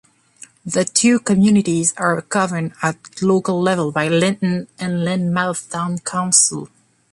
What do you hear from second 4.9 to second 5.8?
Lynmouth